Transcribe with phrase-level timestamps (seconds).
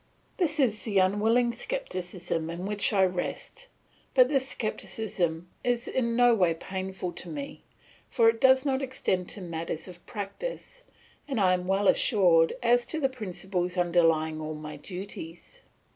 [0.37, 3.67] "This is the unwilling scepticism in which I rest;
[4.15, 7.61] but this scepticism is in no way painful to me,
[8.09, 10.81] for it does not extend to matters of practice,
[11.27, 15.61] and I am well assured as to the principles underlying all my duties.